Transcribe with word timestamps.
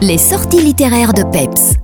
Les 0.00 0.16
sorties 0.16 0.62
littéraires 0.62 1.12
de 1.12 1.24
Peps. 1.24 1.74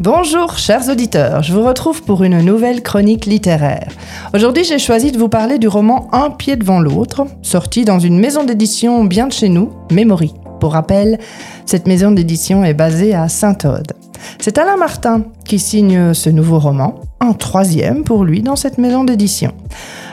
Bonjour 0.00 0.58
chers 0.58 0.88
auditeurs, 0.88 1.44
je 1.44 1.52
vous 1.52 1.62
retrouve 1.62 2.02
pour 2.02 2.24
une 2.24 2.40
nouvelle 2.40 2.82
chronique 2.82 3.24
littéraire. 3.24 3.92
Aujourd'hui 4.34 4.64
j'ai 4.64 4.80
choisi 4.80 5.12
de 5.12 5.18
vous 5.18 5.28
parler 5.28 5.60
du 5.60 5.68
roman 5.68 6.08
Un 6.10 6.30
pied 6.30 6.56
devant 6.56 6.80
l'autre, 6.80 7.26
sorti 7.42 7.84
dans 7.84 8.00
une 8.00 8.18
maison 8.18 8.42
d'édition 8.42 9.04
bien 9.04 9.28
de 9.28 9.32
chez 9.32 9.48
nous, 9.48 9.70
Memory. 9.92 10.34
Pour 10.60 10.74
rappel, 10.74 11.18
cette 11.64 11.88
maison 11.88 12.10
d'édition 12.10 12.62
est 12.64 12.74
basée 12.74 13.14
à 13.14 13.28
Saint-Aude. 13.28 13.94
C'est 14.38 14.58
Alain 14.58 14.76
Martin 14.76 15.22
qui 15.44 15.58
signe 15.58 16.12
ce 16.12 16.28
nouveau 16.28 16.58
roman, 16.58 16.96
un 17.20 17.32
troisième 17.32 18.04
pour 18.04 18.24
lui 18.24 18.42
dans 18.42 18.56
cette 18.56 18.76
maison 18.76 19.02
d'édition. 19.02 19.52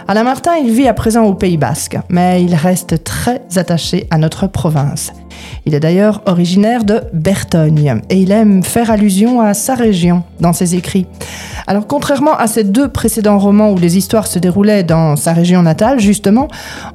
Alain 0.07 0.23
Martin, 0.23 0.54
il 0.55 0.71
vit 0.71 0.88
à 0.88 0.93
présent 0.93 1.25
au 1.25 1.33
Pays 1.33 1.57
Basque, 1.57 1.97
mais 2.07 2.41
il 2.41 2.55
reste 2.55 3.04
très 3.04 3.41
attaché 3.57 4.07
à 4.10 4.18
notre 4.18 4.47
province. 4.47 5.11
Il 5.65 5.75
est 5.75 5.82
d'ailleurs 5.82 6.21
originaire 6.25 6.86
de 6.86 7.02
Bertogne 7.14 8.01
et 8.09 8.15
il 8.15 8.32
aime 8.32 8.64
faire 8.64 8.89
allusion 8.89 9.42
à 9.42 9.54
sa 9.54 9.75
région 9.75 10.23
dans 10.39 10.54
ses 10.54 10.75
écrits. 10.75 11.07
Alors 11.68 11.86
contrairement 11.86 12.36
à 12.38 12.48
ses 12.48 12.64
deux 12.64 12.88
précédents 12.88 13.38
romans 13.38 13.71
où 13.71 13.78
les 13.78 13.98
histoires 13.98 14.28
se 14.28 14.39
déroulaient 14.39 14.84
dans 14.84 15.18
sa 15.18 15.34
région 15.34 15.62
natale, 15.62 16.00
justement, 16.00 16.48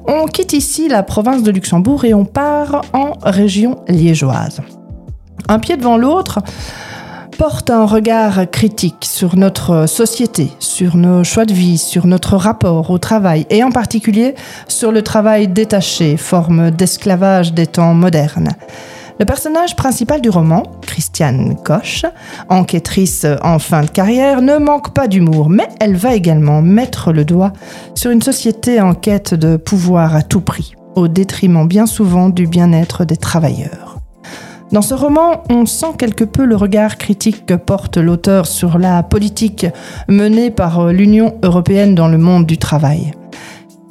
on 0.07 0.25
quitte 0.25 0.53
ici 0.53 0.89
la 0.89 1.03
province 1.03 1.43
de 1.43 1.51
Luxembourg 1.51 2.05
et 2.05 2.15
on 2.15 2.25
part 2.25 2.81
en 2.93 3.13
région 3.21 3.77
liégeoise. 3.87 4.61
Un 5.47 5.59
pied 5.59 5.77
devant 5.77 5.97
l'autre, 5.97 6.39
porte 7.37 7.69
un 7.69 7.85
regard 7.85 8.49
critique 8.49 9.05
sur 9.05 9.35
notre 9.35 9.87
société, 9.87 10.49
sur 10.59 10.97
nos 10.97 11.23
choix 11.23 11.45
de 11.45 11.53
vie, 11.53 11.77
sur 11.77 12.07
notre 12.07 12.37
rapport 12.37 12.89
au 12.89 12.97
travail 12.97 13.45
et 13.49 13.63
en 13.63 13.71
particulier 13.71 14.35
sur 14.67 14.91
le 14.91 15.01
travail 15.01 15.47
détaché, 15.47 16.17
forme 16.17 16.71
d'esclavage 16.71 17.53
des 17.53 17.67
temps 17.67 17.93
modernes. 17.93 18.49
Le 19.19 19.25
personnage 19.25 19.75
principal 19.75 20.21
du 20.21 20.29
roman, 20.29 20.63
Christiane 20.81 21.55
Koch, 21.63 22.05
enquêtrice 22.49 23.27
en 23.43 23.59
fin 23.59 23.83
de 23.83 23.89
carrière, 23.89 24.41
ne 24.41 24.57
manque 24.57 24.93
pas 24.93 25.07
d'humour, 25.07 25.49
mais 25.49 25.67
elle 25.79 25.95
va 25.95 26.15
également 26.15 26.61
mettre 26.63 27.13
le 27.13 27.23
doigt 27.23 27.53
sur 27.93 28.09
une 28.09 28.23
société 28.23 28.81
en 28.81 28.95
quête 28.95 29.35
de 29.35 29.55
pouvoir 29.55 30.15
à 30.15 30.23
tout 30.23 30.41
prix, 30.41 30.73
au 30.95 31.07
détriment 31.07 31.67
bien 31.67 31.85
souvent 31.85 32.29
du 32.29 32.47
bien-être 32.47 33.05
des 33.05 33.17
travailleurs. 33.17 33.99
Dans 34.71 34.81
ce 34.81 34.95
roman, 34.95 35.43
on 35.51 35.67
sent 35.67 35.93
quelque 35.99 36.23
peu 36.23 36.45
le 36.45 36.55
regard 36.55 36.97
critique 36.97 37.45
que 37.45 37.53
porte 37.53 37.97
l'auteur 37.97 38.47
sur 38.47 38.79
la 38.79 39.03
politique 39.03 39.67
menée 40.07 40.49
par 40.49 40.87
l'Union 40.87 41.35
européenne 41.43 41.93
dans 41.93 42.07
le 42.07 42.17
monde 42.17 42.47
du 42.47 42.57
travail. 42.57 43.13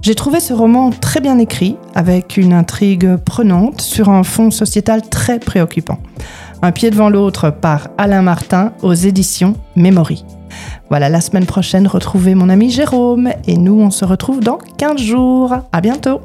J'ai 0.03 0.17
trouvé 0.17 0.41
ce 0.41 0.53
roman 0.53 0.91
très 0.91 1.21
bien 1.21 1.39
écrit, 1.39 1.77
avec 1.95 2.37
une 2.37 2.53
intrigue 2.53 3.15
prenante 3.19 3.81
sur 3.81 4.09
un 4.09 4.25
fond 4.25 4.51
sociétal 4.51 5.09
très 5.09 5.39
préoccupant. 5.39 5.99
Un 6.61 6.73
pied 6.73 6.91
devant 6.91 7.09
l'autre 7.09 7.51
par 7.51 7.87
Alain 7.99 8.23
Martin 8.23 8.73
aux 8.83 8.95
éditions 8.95 9.55
Memory. 9.77 10.25
Voilà, 10.91 11.09
la 11.09 11.21
semaine 11.21 11.47
prochaine, 11.47 11.87
retrouvez 11.87 12.35
mon 12.35 12.49
ami 12.49 12.69
Jérôme 12.69 13.31
et 13.47 13.57
nous, 13.57 13.81
on 13.81 13.93
se 13.93 14.05
retrouve 14.05 14.41
dans 14.41 14.59
15 14.77 15.01
jours. 15.01 15.55
À 15.71 15.81
bientôt! 15.81 16.21